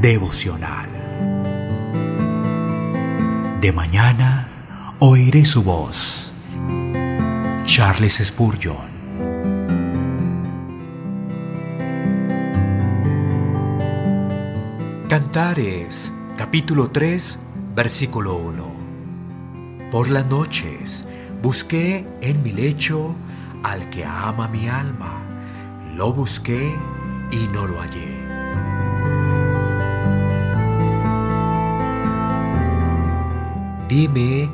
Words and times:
devocional. 0.00 0.88
De 3.60 3.70
mañana 3.72 4.48
oiré 4.98 5.44
su 5.44 5.62
voz. 5.62 6.32
Charles 7.66 8.14
Spurgeon. 8.24 8.90
Cantares, 15.08 16.10
capítulo 16.38 16.90
3, 16.90 17.38
versículo 17.74 18.36
1. 18.36 19.90
Por 19.90 20.08
las 20.08 20.24
noches 20.26 21.04
busqué 21.42 22.06
en 22.22 22.42
mi 22.42 22.52
lecho 22.52 23.14
al 23.62 23.90
que 23.90 24.06
ama 24.06 24.48
mi 24.48 24.66
alma. 24.66 25.20
Lo 25.94 26.14
busqué 26.14 26.74
y 27.30 27.48
no 27.48 27.66
lo 27.66 27.80
hallé. 27.80 28.19
Dime 33.90 34.48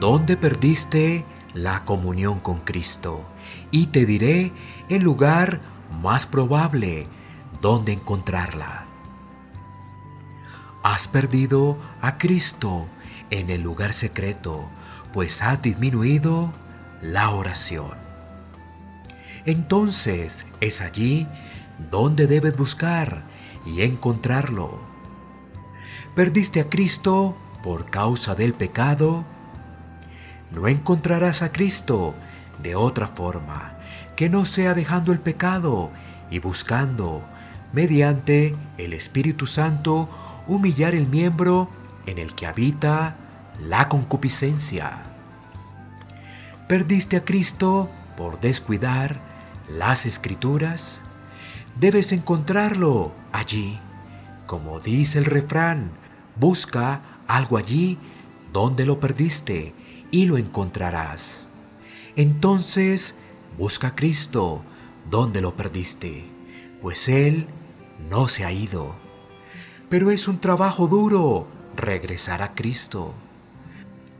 dónde 0.00 0.36
perdiste 0.36 1.24
la 1.54 1.84
comunión 1.84 2.40
con 2.40 2.58
Cristo 2.58 3.24
y 3.70 3.86
te 3.86 4.04
diré 4.04 4.50
el 4.88 5.02
lugar 5.02 5.60
más 6.02 6.26
probable 6.26 7.06
donde 7.62 7.92
encontrarla. 7.92 8.86
Has 10.82 11.06
perdido 11.06 11.78
a 12.00 12.18
Cristo 12.18 12.88
en 13.30 13.50
el 13.50 13.62
lugar 13.62 13.92
secreto, 13.92 14.68
pues 15.12 15.40
has 15.40 15.62
disminuido 15.62 16.52
la 17.00 17.30
oración. 17.30 17.92
Entonces 19.46 20.46
es 20.60 20.80
allí 20.80 21.28
donde 21.92 22.26
debes 22.26 22.56
buscar 22.56 23.22
y 23.64 23.82
encontrarlo. 23.82 24.80
Perdiste 26.16 26.58
a 26.58 26.68
Cristo 26.68 27.36
por 27.62 27.90
causa 27.90 28.34
del 28.34 28.54
pecado, 28.54 29.24
no 30.50 30.68
encontrarás 30.68 31.42
a 31.42 31.52
Cristo 31.52 32.14
de 32.62 32.74
otra 32.74 33.08
forma 33.08 33.76
que 34.16 34.28
no 34.28 34.44
sea 34.44 34.74
dejando 34.74 35.12
el 35.12 35.18
pecado 35.18 35.90
y 36.30 36.40
buscando, 36.40 37.22
mediante 37.72 38.54
el 38.76 38.92
Espíritu 38.92 39.46
Santo, 39.46 40.08
humillar 40.46 40.94
el 40.94 41.06
miembro 41.06 41.70
en 42.06 42.18
el 42.18 42.34
que 42.34 42.46
habita 42.46 43.16
la 43.58 43.88
concupiscencia. 43.88 45.02
Perdiste 46.68 47.16
a 47.16 47.24
Cristo 47.24 47.90
por 48.16 48.40
descuidar 48.40 49.20
las 49.68 50.06
escrituras. 50.06 51.00
Debes 51.78 52.12
encontrarlo 52.12 53.12
allí. 53.32 53.80
Como 54.46 54.80
dice 54.80 55.18
el 55.18 55.24
refrán, 55.24 55.92
busca 56.36 57.00
algo 57.30 57.56
allí 57.56 57.96
donde 58.52 58.84
lo 58.84 58.98
perdiste 58.98 59.72
y 60.10 60.26
lo 60.26 60.36
encontrarás. 60.36 61.46
Entonces 62.16 63.14
busca 63.56 63.88
a 63.88 63.94
Cristo 63.94 64.62
donde 65.08 65.40
lo 65.40 65.54
perdiste, 65.54 66.24
pues 66.82 67.08
Él 67.08 67.46
no 68.10 68.26
se 68.26 68.44
ha 68.44 68.52
ido. 68.52 68.94
Pero 69.88 70.10
es 70.10 70.26
un 70.26 70.40
trabajo 70.40 70.88
duro 70.88 71.46
regresar 71.76 72.42
a 72.42 72.54
Cristo. 72.54 73.14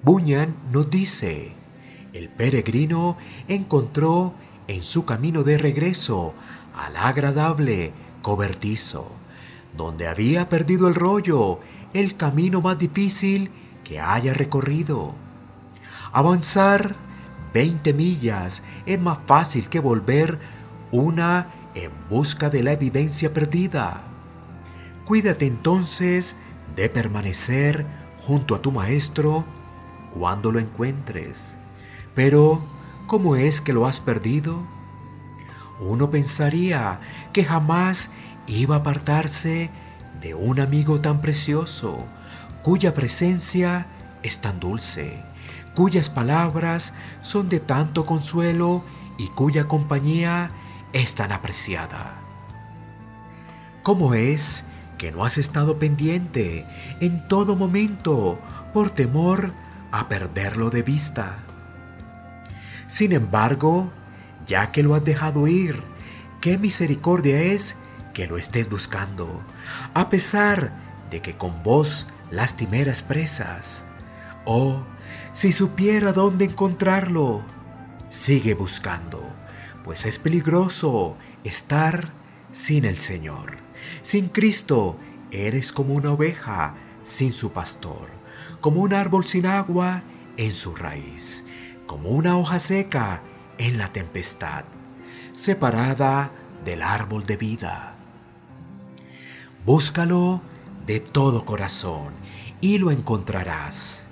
Bunyan 0.02 0.54
nos 0.70 0.88
dice, 0.88 1.52
el 2.12 2.28
peregrino 2.28 3.16
encontró 3.48 4.34
en 4.68 4.82
su 4.82 5.04
camino 5.04 5.42
de 5.42 5.58
regreso 5.58 6.32
al 6.76 6.96
agradable 6.96 7.92
cobertizo, 8.22 9.08
donde 9.76 10.06
había 10.06 10.48
perdido 10.48 10.86
el 10.86 10.94
rollo 10.94 11.58
el 11.92 12.16
camino 12.16 12.60
más 12.60 12.78
difícil 12.78 13.50
que 13.84 14.00
haya 14.00 14.34
recorrido. 14.34 15.14
Avanzar 16.12 16.96
20 17.54 17.92
millas 17.94 18.62
es 18.86 19.00
más 19.00 19.18
fácil 19.26 19.68
que 19.68 19.80
volver 19.80 20.38
una 20.92 21.48
en 21.74 21.90
busca 22.08 22.50
de 22.50 22.62
la 22.62 22.72
evidencia 22.72 23.32
perdida. 23.32 24.02
Cuídate 25.04 25.46
entonces 25.46 26.36
de 26.76 26.88
permanecer 26.88 27.86
junto 28.18 28.54
a 28.54 28.62
tu 28.62 28.70
maestro 28.70 29.44
cuando 30.12 30.52
lo 30.52 30.58
encuentres. 30.58 31.56
Pero, 32.14 32.60
¿cómo 33.06 33.36
es 33.36 33.60
que 33.60 33.72
lo 33.72 33.86
has 33.86 34.00
perdido? 34.00 34.64
Uno 35.80 36.10
pensaría 36.10 37.00
que 37.32 37.44
jamás 37.44 38.10
iba 38.46 38.76
a 38.76 38.78
apartarse 38.80 39.70
de 40.20 40.34
un 40.34 40.60
amigo 40.60 41.00
tan 41.00 41.20
precioso, 41.20 42.06
cuya 42.62 42.94
presencia 42.94 43.86
es 44.22 44.40
tan 44.40 44.60
dulce, 44.60 45.22
cuyas 45.74 46.10
palabras 46.10 46.92
son 47.22 47.48
de 47.48 47.60
tanto 47.60 48.06
consuelo 48.06 48.84
y 49.18 49.28
cuya 49.28 49.68
compañía 49.68 50.50
es 50.92 51.14
tan 51.14 51.32
apreciada. 51.32 52.16
¿Cómo 53.82 54.14
es 54.14 54.62
que 54.98 55.10
no 55.12 55.24
has 55.24 55.38
estado 55.38 55.78
pendiente 55.78 56.66
en 57.00 57.26
todo 57.28 57.56
momento 57.56 58.38
por 58.74 58.90
temor 58.90 59.52
a 59.90 60.08
perderlo 60.08 60.68
de 60.70 60.82
vista? 60.82 61.38
Sin 62.88 63.12
embargo, 63.12 63.90
ya 64.46 64.72
que 64.72 64.82
lo 64.82 64.94
has 64.94 65.04
dejado 65.04 65.46
ir, 65.46 65.82
qué 66.40 66.58
misericordia 66.58 67.40
es 67.40 67.76
que 68.12 68.26
lo 68.26 68.38
estés 68.38 68.68
buscando, 68.68 69.42
a 69.94 70.08
pesar 70.10 70.72
de 71.10 71.20
que 71.20 71.36
con 71.36 71.62
vos 71.62 72.06
lastimeras 72.30 73.02
presas. 73.02 73.84
Oh, 74.44 74.82
si 75.32 75.52
supiera 75.52 76.12
dónde 76.12 76.44
encontrarlo, 76.44 77.42
sigue 78.08 78.54
buscando, 78.54 79.22
pues 79.84 80.06
es 80.06 80.18
peligroso 80.18 81.16
estar 81.44 82.12
sin 82.52 82.84
el 82.84 82.96
Señor. 82.96 83.58
Sin 84.02 84.28
Cristo 84.28 84.98
eres 85.30 85.72
como 85.72 85.94
una 85.94 86.12
oveja 86.12 86.74
sin 87.04 87.32
su 87.32 87.52
pastor, 87.52 88.08
como 88.60 88.80
un 88.80 88.92
árbol 88.92 89.26
sin 89.26 89.46
agua 89.46 90.02
en 90.36 90.52
su 90.52 90.74
raíz, 90.74 91.44
como 91.86 92.10
una 92.10 92.36
hoja 92.36 92.60
seca 92.60 93.22
en 93.58 93.78
la 93.78 93.92
tempestad, 93.92 94.64
separada 95.32 96.32
del 96.64 96.82
árbol 96.82 97.26
de 97.26 97.36
vida. 97.36 97.99
Búscalo 99.66 100.40
de 100.86 101.00
todo 101.00 101.44
corazón 101.44 102.14
y 102.60 102.78
lo 102.78 102.90
encontrarás. 102.90 104.02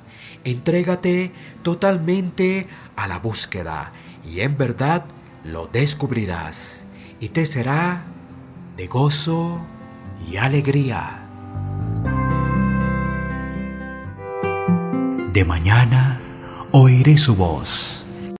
Entrégate 0.44 1.32
totalmente 1.62 2.66
a 2.96 3.06
la 3.08 3.18
búsqueda 3.18 3.92
y 4.24 4.40
en 4.40 4.56
verdad 4.56 5.04
lo 5.44 5.66
descubrirás 5.66 6.82
y 7.20 7.30
te 7.30 7.46
será 7.46 8.04
de 8.76 8.86
gozo 8.86 9.60
y 10.30 10.36
alegría. 10.36 11.24
De 15.32 15.44
mañana 15.44 16.20
oiré 16.72 17.16
su 17.16 17.34
voz 17.34 18.04